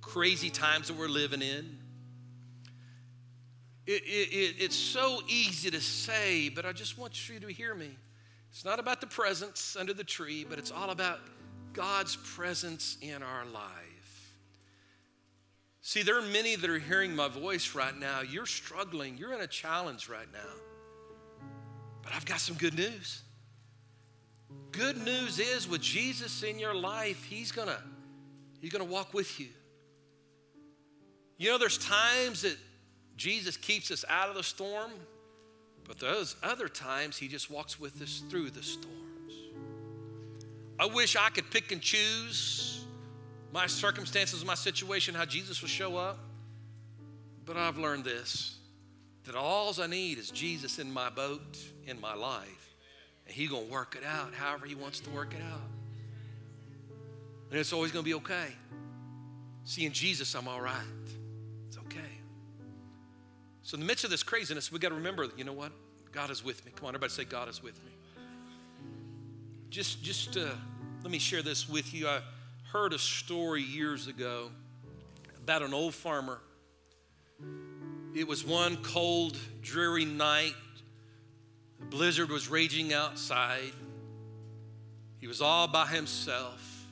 crazy 0.00 0.50
times 0.50 0.86
that 0.86 0.96
we're 0.96 1.08
living 1.08 1.42
in, 1.42 1.76
it, 3.88 4.04
it, 4.04 4.54
it's 4.60 4.76
so 4.76 5.20
easy 5.26 5.68
to 5.68 5.80
say, 5.80 6.48
but 6.48 6.64
I 6.64 6.70
just 6.70 6.96
want 6.96 7.28
you 7.28 7.40
to 7.40 7.48
hear 7.48 7.74
me. 7.74 7.90
It's 8.52 8.64
not 8.64 8.78
about 8.78 9.00
the 9.00 9.08
presents 9.08 9.74
under 9.74 9.92
the 9.92 10.04
tree, 10.04 10.46
but 10.48 10.60
it's 10.60 10.70
all 10.70 10.90
about 10.90 11.18
God's 11.72 12.14
presence 12.14 12.98
in 13.02 13.20
our 13.20 13.44
life. 13.52 14.36
See, 15.80 16.04
there 16.04 16.16
are 16.16 16.22
many 16.22 16.54
that 16.54 16.70
are 16.70 16.78
hearing 16.78 17.16
my 17.16 17.26
voice 17.26 17.74
right 17.74 17.98
now. 17.98 18.20
You're 18.20 18.46
struggling, 18.46 19.18
you're 19.18 19.32
in 19.32 19.40
a 19.40 19.48
challenge 19.48 20.08
right 20.08 20.32
now. 20.32 21.48
But 22.04 22.14
I've 22.14 22.26
got 22.26 22.38
some 22.38 22.54
good 22.54 22.76
news. 22.76 23.22
Good 24.72 25.04
news 25.04 25.38
is 25.38 25.68
with 25.68 25.80
Jesus 25.80 26.42
in 26.42 26.58
your 26.58 26.74
life, 26.74 27.24
He's 27.24 27.52
gonna, 27.52 27.78
He's 28.60 28.70
gonna 28.70 28.84
walk 28.84 29.12
with 29.12 29.38
you. 29.38 29.48
You 31.36 31.50
know, 31.50 31.58
there's 31.58 31.78
times 31.78 32.42
that 32.42 32.56
Jesus 33.16 33.56
keeps 33.56 33.90
us 33.90 34.04
out 34.08 34.28
of 34.28 34.34
the 34.34 34.42
storm, 34.42 34.90
but 35.84 35.98
those 35.98 36.36
other 36.42 36.68
times, 36.68 37.18
He 37.18 37.28
just 37.28 37.50
walks 37.50 37.78
with 37.78 38.00
us 38.00 38.22
through 38.30 38.50
the 38.50 38.62
storms. 38.62 38.92
I 40.78 40.86
wish 40.86 41.16
I 41.16 41.28
could 41.28 41.50
pick 41.50 41.70
and 41.70 41.80
choose 41.80 42.84
my 43.52 43.66
circumstances, 43.66 44.44
my 44.44 44.54
situation, 44.54 45.14
how 45.14 45.26
Jesus 45.26 45.60
will 45.60 45.68
show 45.68 45.96
up. 45.96 46.18
But 47.44 47.56
I've 47.56 47.78
learned 47.78 48.04
this 48.04 48.58
that 49.24 49.36
all 49.36 49.72
I 49.80 49.86
need 49.86 50.18
is 50.18 50.30
Jesus 50.30 50.78
in 50.80 50.92
my 50.92 51.08
boat, 51.08 51.56
in 51.86 52.00
my 52.00 52.14
life. 52.14 52.61
And 53.26 53.34
He's 53.34 53.48
going 53.48 53.66
to 53.66 53.72
work 53.72 53.96
it 53.96 54.04
out 54.04 54.34
however 54.34 54.66
He 54.66 54.74
wants 54.74 55.00
to 55.00 55.10
work 55.10 55.34
it 55.34 55.42
out. 55.42 55.60
And 57.50 57.58
it's 57.60 57.72
always 57.72 57.92
going 57.92 58.04
to 58.04 58.08
be 58.08 58.14
okay. 58.14 58.46
See, 59.64 59.84
in 59.84 59.92
Jesus, 59.92 60.34
I'm 60.34 60.48
all 60.48 60.60
right. 60.60 60.74
It's 61.68 61.78
okay. 61.78 62.00
So, 63.62 63.76
in 63.76 63.80
the 63.80 63.86
midst 63.86 64.04
of 64.04 64.10
this 64.10 64.22
craziness, 64.22 64.72
we 64.72 64.78
got 64.78 64.88
to 64.88 64.94
remember, 64.94 65.28
you 65.36 65.44
know 65.44 65.52
what? 65.52 65.72
God 66.12 66.30
is 66.30 66.44
with 66.44 66.64
me. 66.64 66.72
Come 66.74 66.86
on, 66.86 66.94
everybody 66.94 67.12
say, 67.12 67.24
God 67.24 67.48
is 67.48 67.62
with 67.62 67.82
me. 67.84 67.92
Just, 69.70 70.02
just 70.02 70.36
uh, 70.36 70.50
let 71.02 71.10
me 71.10 71.18
share 71.18 71.42
this 71.42 71.68
with 71.68 71.94
you. 71.94 72.08
I 72.08 72.20
heard 72.72 72.92
a 72.92 72.98
story 72.98 73.62
years 73.62 74.06
ago 74.06 74.50
about 75.42 75.62
an 75.62 75.72
old 75.74 75.94
farmer. 75.94 76.40
It 78.14 78.28
was 78.28 78.44
one 78.46 78.76
cold, 78.82 79.36
dreary 79.62 80.04
night. 80.04 80.54
Blizzard 81.92 82.30
was 82.30 82.48
raging 82.48 82.94
outside. 82.94 83.70
He 85.20 85.26
was 85.26 85.42
all 85.42 85.68
by 85.68 85.86
himself. 85.86 86.86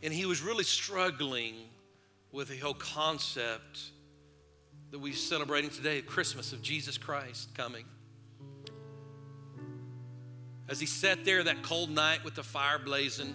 And 0.00 0.14
he 0.14 0.26
was 0.26 0.40
really 0.40 0.62
struggling 0.62 1.56
with 2.30 2.48
the 2.48 2.56
whole 2.56 2.74
concept 2.74 3.80
that 4.92 5.00
we're 5.00 5.12
celebrating 5.12 5.70
today, 5.70 6.00
Christmas 6.02 6.52
of 6.52 6.62
Jesus 6.62 6.96
Christ 6.96 7.52
coming. 7.56 7.84
As 10.68 10.78
he 10.78 10.86
sat 10.86 11.24
there 11.24 11.42
that 11.42 11.64
cold 11.64 11.90
night 11.90 12.22
with 12.22 12.36
the 12.36 12.44
fire 12.44 12.78
blazing, 12.78 13.34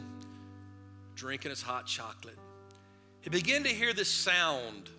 drinking 1.15 1.49
his 1.49 1.61
hot 1.61 1.85
chocolate, 1.85 2.39
he 3.19 3.29
began 3.29 3.63
to 3.63 3.69
hear 3.69 3.93
this 3.93 4.07
sound 4.07 4.89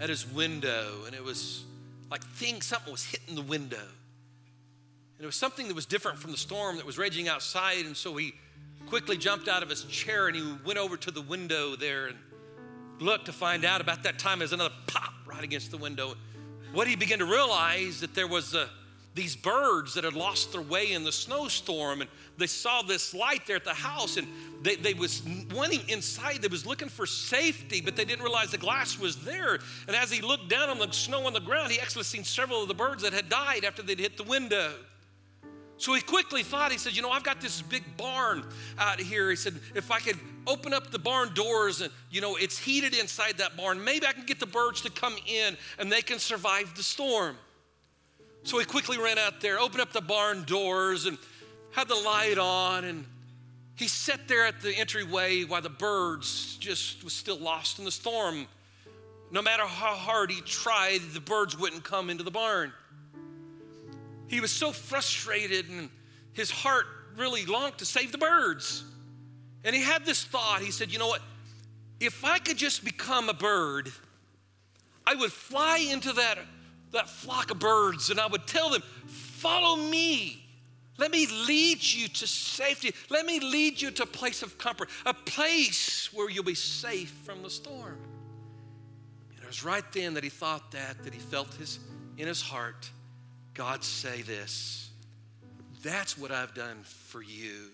at 0.00 0.08
his 0.08 0.26
window, 0.26 1.04
and 1.06 1.14
it 1.14 1.22
was 1.22 1.62
like 2.10 2.24
thing, 2.24 2.60
something 2.60 2.90
was 2.90 3.04
hitting 3.04 3.36
the 3.36 3.42
window. 3.42 3.86
And 5.22 5.26
it 5.26 5.28
was 5.28 5.36
something 5.36 5.68
that 5.68 5.74
was 5.76 5.86
different 5.86 6.18
from 6.18 6.32
the 6.32 6.36
storm 6.36 6.78
that 6.78 6.84
was 6.84 6.98
raging 6.98 7.28
outside, 7.28 7.86
and 7.86 7.96
so 7.96 8.16
he 8.16 8.34
quickly 8.88 9.16
jumped 9.16 9.46
out 9.46 9.62
of 9.62 9.70
his 9.70 9.84
chair 9.84 10.26
and 10.26 10.34
he 10.34 10.42
went 10.66 10.80
over 10.80 10.96
to 10.96 11.12
the 11.12 11.22
window 11.22 11.76
there 11.76 12.08
and 12.08 12.18
looked 12.98 13.26
to 13.26 13.32
find 13.32 13.64
out 13.64 13.80
about 13.80 14.02
that 14.02 14.18
time 14.18 14.42
as 14.42 14.52
another 14.52 14.74
pop 14.88 15.14
right 15.24 15.44
against 15.44 15.70
the 15.70 15.76
window. 15.76 16.16
What 16.72 16.88
he 16.88 16.96
began 16.96 17.20
to 17.20 17.24
realize 17.24 18.00
that 18.00 18.16
there 18.16 18.26
was 18.26 18.56
uh, 18.56 18.66
these 19.14 19.36
birds 19.36 19.94
that 19.94 20.02
had 20.02 20.14
lost 20.14 20.50
their 20.50 20.60
way 20.60 20.90
in 20.90 21.04
the 21.04 21.12
snowstorm, 21.12 22.00
and 22.00 22.10
they 22.36 22.48
saw 22.48 22.82
this 22.82 23.14
light 23.14 23.46
there 23.46 23.54
at 23.54 23.64
the 23.64 23.72
house, 23.74 24.16
and 24.16 24.26
they, 24.62 24.74
they 24.74 24.92
was 24.92 25.22
wanting 25.54 25.82
inside. 25.88 26.42
They 26.42 26.48
was 26.48 26.66
looking 26.66 26.88
for 26.88 27.06
safety, 27.06 27.80
but 27.80 27.94
they 27.94 28.04
didn't 28.04 28.24
realize 28.24 28.50
the 28.50 28.58
glass 28.58 28.98
was 28.98 29.22
there. 29.22 29.60
And 29.86 29.94
as 29.94 30.10
he 30.10 30.20
looked 30.20 30.48
down 30.48 30.68
on 30.68 30.80
the 30.80 30.90
snow 30.90 31.24
on 31.28 31.32
the 31.32 31.38
ground, 31.38 31.70
he 31.70 31.78
actually 31.78 32.02
seen 32.02 32.24
several 32.24 32.62
of 32.62 32.66
the 32.66 32.74
birds 32.74 33.04
that 33.04 33.12
had 33.12 33.28
died 33.28 33.64
after 33.64 33.82
they'd 33.82 34.00
hit 34.00 34.16
the 34.16 34.24
window. 34.24 34.72
So 35.82 35.94
he 35.94 36.00
quickly 36.00 36.44
thought, 36.44 36.70
he 36.70 36.78
said, 36.78 36.94
You 36.94 37.02
know, 37.02 37.10
I've 37.10 37.24
got 37.24 37.40
this 37.40 37.60
big 37.60 37.82
barn 37.96 38.44
out 38.78 39.00
here. 39.00 39.30
He 39.30 39.34
said, 39.34 39.58
If 39.74 39.90
I 39.90 39.98
could 39.98 40.16
open 40.46 40.72
up 40.72 40.92
the 40.92 40.98
barn 41.00 41.34
doors 41.34 41.80
and, 41.80 41.92
you 42.08 42.20
know, 42.20 42.36
it's 42.36 42.56
heated 42.56 42.94
inside 42.94 43.38
that 43.38 43.56
barn, 43.56 43.82
maybe 43.82 44.06
I 44.06 44.12
can 44.12 44.24
get 44.24 44.38
the 44.38 44.46
birds 44.46 44.82
to 44.82 44.90
come 44.90 45.16
in 45.26 45.56
and 45.80 45.90
they 45.90 46.00
can 46.00 46.20
survive 46.20 46.72
the 46.76 46.84
storm. 46.84 47.36
So 48.44 48.60
he 48.60 48.64
quickly 48.64 48.96
ran 48.96 49.18
out 49.18 49.40
there, 49.40 49.58
opened 49.58 49.80
up 49.80 49.92
the 49.92 50.00
barn 50.00 50.44
doors 50.44 51.06
and 51.06 51.18
had 51.72 51.88
the 51.88 51.96
light 51.96 52.38
on. 52.38 52.84
And 52.84 53.04
he 53.74 53.88
sat 53.88 54.28
there 54.28 54.46
at 54.46 54.60
the 54.60 54.72
entryway 54.72 55.42
while 55.42 55.62
the 55.62 55.68
birds 55.68 56.58
just 56.58 57.02
was 57.02 57.12
still 57.12 57.38
lost 57.38 57.80
in 57.80 57.84
the 57.84 57.90
storm. 57.90 58.46
No 59.32 59.42
matter 59.42 59.64
how 59.64 59.96
hard 59.96 60.30
he 60.30 60.42
tried, 60.42 61.00
the 61.12 61.20
birds 61.20 61.58
wouldn't 61.58 61.82
come 61.82 62.08
into 62.08 62.22
the 62.22 62.30
barn 62.30 62.72
he 64.32 64.40
was 64.40 64.50
so 64.50 64.72
frustrated 64.72 65.68
and 65.68 65.90
his 66.32 66.50
heart 66.50 66.86
really 67.18 67.44
longed 67.44 67.76
to 67.76 67.84
save 67.84 68.12
the 68.12 68.18
birds. 68.18 68.82
And 69.62 69.76
he 69.76 69.82
had 69.82 70.06
this 70.06 70.24
thought. 70.24 70.62
He 70.62 70.70
said, 70.70 70.90
You 70.90 70.98
know 70.98 71.08
what? 71.08 71.20
If 72.00 72.24
I 72.24 72.38
could 72.38 72.56
just 72.56 72.82
become 72.82 73.28
a 73.28 73.34
bird, 73.34 73.92
I 75.06 75.16
would 75.16 75.30
fly 75.30 75.86
into 75.90 76.14
that, 76.14 76.38
that 76.92 77.10
flock 77.10 77.50
of 77.50 77.58
birds 77.58 78.08
and 78.08 78.18
I 78.18 78.26
would 78.26 78.46
tell 78.46 78.70
them, 78.70 78.82
Follow 79.06 79.76
me. 79.76 80.42
Let 80.96 81.10
me 81.10 81.26
lead 81.46 81.82
you 81.82 82.08
to 82.08 82.26
safety. 82.26 82.94
Let 83.10 83.26
me 83.26 83.38
lead 83.38 83.82
you 83.82 83.90
to 83.90 84.04
a 84.04 84.06
place 84.06 84.42
of 84.42 84.56
comfort, 84.56 84.88
a 85.04 85.12
place 85.12 86.10
where 86.10 86.30
you'll 86.30 86.42
be 86.42 86.54
safe 86.54 87.10
from 87.24 87.42
the 87.42 87.50
storm. 87.50 87.98
And 89.34 89.42
it 89.42 89.46
was 89.46 89.62
right 89.62 89.84
then 89.92 90.14
that 90.14 90.24
he 90.24 90.30
thought 90.30 90.70
that, 90.70 91.04
that 91.04 91.12
he 91.12 91.20
felt 91.20 91.52
his, 91.54 91.80
in 92.16 92.26
his 92.26 92.40
heart 92.40 92.90
God 93.54 93.84
say 93.84 94.22
this 94.22 94.90
That's 95.82 96.16
what 96.16 96.30
I've 96.30 96.54
done 96.54 96.82
for 96.82 97.22
you. 97.22 97.70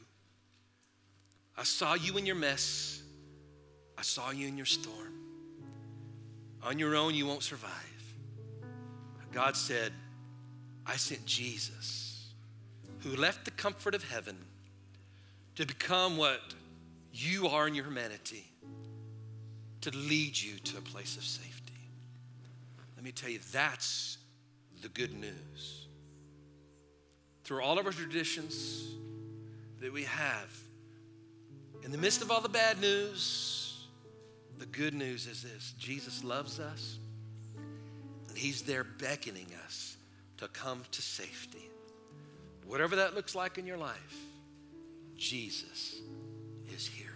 I 1.57 1.65
saw 1.65 1.95
you 1.95 2.17
in 2.17 2.27
your 2.27 2.37
mess, 2.37 3.03
I 3.97 4.03
saw 4.03 4.31
you 4.31 4.47
in 4.47 4.57
your 4.57 4.67
storm. 4.67 5.15
On 6.63 6.79
your 6.79 6.97
own, 6.97 7.15
you 7.15 7.27
won't 7.27 7.43
survive. 7.43 7.73
God 9.33 9.57
said, 9.57 9.93
I 10.87 10.97
sent 10.97 11.25
Jesus, 11.27 12.33
who 13.01 13.15
left 13.15 13.45
the 13.45 13.51
comfort 13.53 13.95
of 13.95 14.03
heaven 14.03 14.37
to 15.55 15.67
become 15.67 16.17
what 16.17 16.41
you 17.13 17.49
are 17.49 17.69
in 17.69 17.75
your 17.75 17.85
humanity, 17.85 18.45
to 19.83 19.91
lead 19.91 20.41
you 20.41 20.59
to 20.59 20.79
a 20.79 20.81
place 20.81 21.17
of 21.17 21.25
safety. 21.25 21.75
Let 22.97 23.05
me 23.05 23.13
tell 23.13 23.31
you, 23.31 23.41
that's 23.53 24.19
the 24.83 24.89
good 24.89 25.13
news. 25.15 25.87
Through 27.45 27.63
all 27.63 27.79
of 27.79 27.87
our 27.87 27.93
traditions 27.93 28.95
that 29.81 29.93
we 29.93 30.05
have, 30.05 30.51
in 31.85 31.93
the 31.93 31.99
midst 31.99 32.23
of 32.23 32.31
all 32.31 32.41
the 32.41 32.49
bad 32.49 32.81
news, 32.81 33.87
the 34.59 34.67
good 34.67 34.95
news 34.95 35.27
is 35.27 35.43
this 35.43 35.75
Jesus 35.79 36.25
loves 36.25 36.61
us, 36.61 36.99
and 38.29 38.37
He's 38.37 38.63
there 38.63 38.85
beckoning 38.85 39.47
us 39.65 39.97
to 40.39 40.49
come 40.49 40.83
to 40.93 41.03
safety. 41.03 41.71
Whatever 42.67 42.97
that 42.97 43.15
looks 43.15 43.35
like 43.35 43.57
in 43.57 43.67
your 43.67 43.79
life, 43.79 44.17
Jesus 45.17 45.97
is 46.75 46.87
here. 46.87 47.07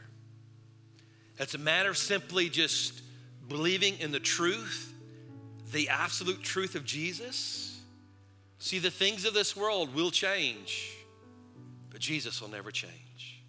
It's 1.38 1.54
a 1.54 1.58
matter 1.58 1.90
of 1.90 1.98
simply 1.98 2.48
just 2.48 3.02
believing 3.48 3.98
in 3.98 4.12
the 4.12 4.20
truth, 4.20 4.94
the 5.72 5.88
absolute 5.88 6.42
truth 6.42 6.74
of 6.74 6.84
Jesus. 6.84 7.80
See, 8.58 8.78
the 8.78 8.90
things 8.90 9.24
of 9.24 9.34
this 9.34 9.56
world 9.56 9.94
will 9.94 10.10
change, 10.10 10.96
but 11.90 12.00
Jesus 12.00 12.40
will 12.40 12.50
never 12.50 12.70
change. 12.70 13.42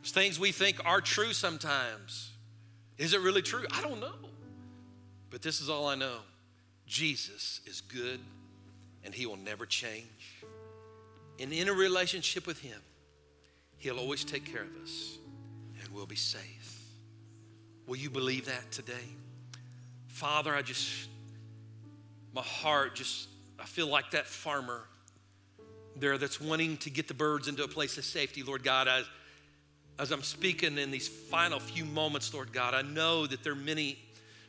There's 0.00 0.12
things 0.12 0.38
we 0.38 0.52
think 0.52 0.84
are 0.84 1.00
true 1.00 1.32
sometimes. 1.32 2.32
Is 2.98 3.14
it 3.14 3.20
really 3.20 3.42
true? 3.42 3.64
I 3.70 3.82
don't 3.82 4.00
know. 4.00 4.14
But 5.30 5.42
this 5.42 5.60
is 5.60 5.68
all 5.68 5.86
I 5.86 5.94
know 5.94 6.18
Jesus 6.86 7.60
is 7.66 7.80
good 7.80 8.20
and 9.04 9.14
he 9.14 9.26
will 9.26 9.36
never 9.36 9.66
change. 9.66 10.44
And 11.40 11.52
in 11.52 11.68
a 11.68 11.72
relationship 11.72 12.46
with 12.46 12.60
him, 12.60 12.80
he'll 13.78 13.98
always 13.98 14.24
take 14.24 14.44
care 14.44 14.62
of 14.62 14.82
us 14.82 15.18
and 15.80 15.88
we'll 15.88 16.06
be 16.06 16.16
safe. 16.16 16.80
Will 17.86 17.96
you 17.96 18.10
believe 18.10 18.46
that 18.46 18.70
today? 18.70 18.92
Father, 20.14 20.54
I 20.54 20.62
just, 20.62 21.08
my 22.32 22.40
heart 22.40 22.94
just, 22.94 23.28
I 23.58 23.64
feel 23.64 23.88
like 23.88 24.12
that 24.12 24.28
farmer 24.28 24.84
there 25.96 26.18
that's 26.18 26.40
wanting 26.40 26.76
to 26.78 26.90
get 26.90 27.08
the 27.08 27.14
birds 27.14 27.48
into 27.48 27.64
a 27.64 27.68
place 27.68 27.98
of 27.98 28.04
safety, 28.04 28.44
Lord 28.44 28.62
God. 28.62 28.86
As, 28.86 29.06
as 29.98 30.12
I'm 30.12 30.22
speaking 30.22 30.78
in 30.78 30.92
these 30.92 31.08
final 31.08 31.58
few 31.58 31.84
moments, 31.84 32.32
Lord 32.32 32.52
God, 32.52 32.74
I 32.74 32.82
know 32.82 33.26
that 33.26 33.42
there 33.42 33.54
are 33.54 33.56
many 33.56 33.98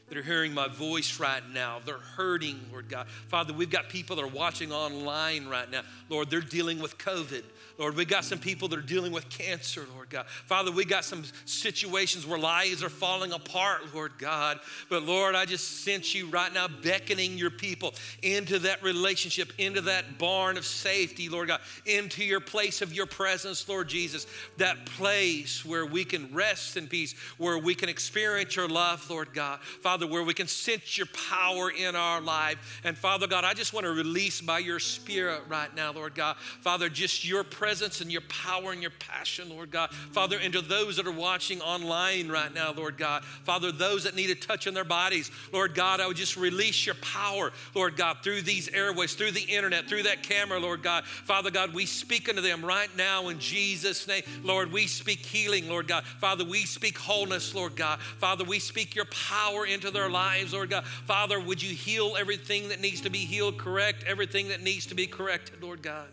that 0.08 0.18
are 0.18 0.24
hearing 0.24 0.54
my 0.54 0.68
voice 0.68 1.20
right 1.20 1.42
now. 1.52 1.80
They're 1.84 1.98
hurting, 1.98 2.60
Lord 2.72 2.90
God. 2.90 3.08
Father, 3.28 3.54
we've 3.54 3.70
got 3.70 3.90
people 3.90 4.16
that 4.18 4.24
are 4.24 4.28
watching 4.28 4.72
online 4.72 5.48
right 5.48 5.70
now. 5.70 5.82
Lord, 6.10 6.30
they're 6.30 6.42
dealing 6.42 6.80
with 6.80 6.98
COVID. 6.98 7.44
Lord, 7.78 7.96
we 7.98 8.06
got 8.06 8.24
some 8.24 8.40
people 8.40 8.70
that 8.70 8.80
are 8.80 8.84
dealing 8.84 9.12
with 9.12 9.28
cancer, 9.30 9.86
Lord 9.94 10.10
God. 10.10 10.28
Father, 10.28 10.72
we 10.72 10.86
got 10.86 11.04
some 11.04 11.24
situations 11.46 12.26
where 12.26 12.40
lives 12.40 12.84
are 12.84 12.90
falling 12.90 13.34
apart, 13.34 13.94
Lord 13.94 14.14
God. 14.18 14.60
But 14.90 15.04
Lord, 15.04 15.36
I 15.36 15.46
just 15.46 15.84
sense 15.84 16.16
you 16.16 16.28
right 16.28 16.54
now 16.54 16.68
beckoning 16.68 17.38
your 17.38 17.50
people 17.50 17.94
into 18.22 18.60
that 18.60 18.82
relationship, 18.82 19.52
into 19.58 19.82
that 19.82 20.18
barn 20.18 20.58
of 20.58 20.66
safety, 20.66 21.28
Lord 21.28 21.50
God, 21.50 21.60
into 21.86 22.24
your 22.24 22.40
place 22.40 22.82
of 22.82 22.94
your 22.94 23.08
presence, 23.08 23.68
Lord 23.68 23.90
Jesus. 23.90 24.26
That 24.58 24.86
place 24.86 25.66
where 25.66 25.86
we 25.86 26.06
can 26.06 26.34
rest 26.34 26.78
in 26.78 26.88
peace, 26.88 27.14
where 27.38 27.58
we 27.58 27.76
can 27.76 27.90
experience 27.90 28.56
your 28.56 28.70
love, 28.70 29.10
Lord 29.10 29.34
God. 29.34 29.60
Father, 29.82 29.95
where 30.04 30.24
we 30.24 30.34
can 30.34 30.48
sense 30.48 30.98
your 30.98 31.08
power 31.30 31.72
in 31.72 31.96
our 31.96 32.20
life. 32.20 32.82
And 32.84 32.98
Father 32.98 33.28
God, 33.28 33.44
I 33.44 33.54
just 33.54 33.74
want 33.74 33.86
to 33.86 33.92
release 33.92 34.42
by 34.42 34.60
your 34.60 34.80
spirit 34.80 35.42
right 35.48 35.74
now, 35.75 35.92
Lord 35.94 36.16
God. 36.16 36.38
Father, 36.62 36.90
just 36.90 37.24
your 37.25 37.44
presence 37.44 37.86
presence 37.86 38.02
and 38.02 38.12
your 38.12 38.22
power 38.22 38.72
and 38.72 38.82
your 38.82 38.92
passion, 39.00 39.50
Lord 39.50 39.70
God. 39.70 39.92
Father, 39.92 40.40
into 40.40 40.62
those 40.62 40.98
that 40.98 41.06
are 41.06 41.12
watching 41.12 41.62
online 41.62 42.30
right 42.30 42.54
now, 42.54 42.74
Lord 42.74 42.98
God. 42.98 43.24
Father, 43.44 43.72
those 43.72 44.06
that 44.06 44.16
need 44.16 44.30
a 44.30 44.36
touch 44.36 44.66
in 44.66 44.74
their 44.74 44.84
bodies, 44.84 45.30
Lord 45.52 45.75
God, 45.75 46.00
I 46.00 46.08
would 46.08 46.18
just 46.18 46.38
release 46.38 46.86
your 46.86 46.96
power, 46.96 47.52
Lord 47.74 47.96
God, 47.98 48.18
through 48.24 48.44
these 48.44 48.70
airways, 48.70 49.14
through 49.14 49.32
the 49.32 49.42
internet, 49.44 49.88
through 49.88 50.04
that 50.04 50.24
camera, 50.24 50.60
Lord 50.60 50.84
God. 50.84 51.06
Father 51.06 51.52
God, 51.52 51.74
we 51.74 51.86
speak 51.86 52.30
unto 52.30 52.42
them 52.42 52.64
right 52.64 52.90
now 52.96 53.28
in 53.30 53.40
Jesus' 53.40 54.08
name. 54.08 54.24
Lord, 54.44 54.72
we 54.72 54.88
speak 54.88 55.20
healing, 55.20 55.68
Lord 55.68 55.88
God. 55.88 56.06
Father, 56.06 56.46
we 56.46 56.66
speak 56.66 56.98
wholeness, 56.98 57.54
Lord 57.54 57.75
God. 57.75 58.00
Father, 58.00 58.44
we 58.44 58.60
speak 58.60 58.96
your 58.96 59.06
power 59.06 59.66
into 59.66 59.85
their 59.92 60.10
lives, 60.10 60.54
Lord 60.54 60.70
God. 60.70 60.86
Father, 60.86 61.39
would 61.39 61.62
you 61.62 61.74
heal 61.75 62.15
everything 62.18 62.70
that 62.70 62.80
needs 62.80 63.01
to 63.01 63.10
be 63.10 63.20
healed, 63.20 63.58
correct 63.58 64.04
everything 64.08 64.50
that 64.50 64.62
needs 64.62 64.86
to 64.88 64.96
be 64.96 65.08
corrected, 65.08 65.62
Lord 65.62 65.82
God. 65.82 66.08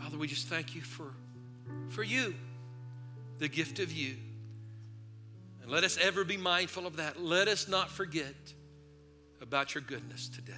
Father, 0.00 0.18
we 0.18 0.26
just 0.26 0.48
thank 0.48 0.74
you 0.74 0.82
for, 0.82 1.12
for 1.88 2.02
you, 2.02 2.34
the 3.38 3.48
gift 3.48 3.78
of 3.78 3.92
you. 3.92 4.16
And 5.62 5.70
let 5.70 5.84
us 5.84 5.98
ever 6.00 6.24
be 6.24 6.36
mindful 6.36 6.86
of 6.86 6.96
that. 6.96 7.20
Let 7.20 7.48
us 7.48 7.66
not 7.66 7.90
forget 7.90 8.34
about 9.40 9.74
your 9.74 9.82
goodness 9.82 10.28
today. 10.28 10.52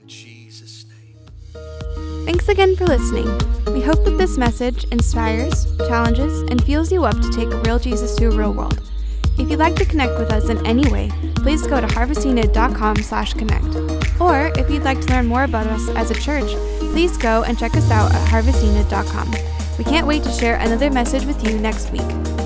In 0.00 0.06
Jesus' 0.06 0.84
name. 0.84 0.94
Thanks 2.24 2.48
again 2.48 2.76
for 2.76 2.84
listening. 2.84 3.26
We 3.72 3.80
hope 3.80 4.04
that 4.04 4.16
this 4.18 4.36
message 4.36 4.84
inspires, 4.84 5.66
challenges, 5.88 6.42
and 6.50 6.62
fuels 6.62 6.92
you 6.92 7.04
up 7.04 7.18
to 7.20 7.30
take 7.30 7.48
real 7.64 7.78
Jesus 7.78 8.14
to 8.16 8.26
a 8.26 8.30
real 8.30 8.52
world. 8.52 8.80
If 9.36 9.50
you'd 9.50 9.58
like 9.58 9.76
to 9.76 9.84
connect 9.84 10.18
with 10.18 10.32
us 10.32 10.48
in 10.48 10.64
any 10.66 10.88
way, 10.90 11.10
please 11.36 11.66
go 11.66 11.80
to 11.80 11.86
harvestina.com 11.86 12.96
slash 12.96 13.34
connect. 13.34 13.76
Or 14.20 14.52
if 14.56 14.70
you'd 14.70 14.84
like 14.84 15.00
to 15.00 15.08
learn 15.08 15.26
more 15.26 15.44
about 15.44 15.66
us 15.66 15.88
as 15.90 16.10
a 16.10 16.14
church, 16.14 16.50
please 16.92 17.16
go 17.16 17.42
and 17.42 17.58
check 17.58 17.76
us 17.76 17.90
out 17.90 18.14
at 18.14 18.28
harvestina.com. 18.28 19.30
We 19.76 19.84
can't 19.84 20.06
wait 20.06 20.22
to 20.22 20.30
share 20.30 20.56
another 20.56 20.90
message 20.90 21.24
with 21.24 21.44
you 21.44 21.58
next 21.58 21.90
week. 21.90 22.43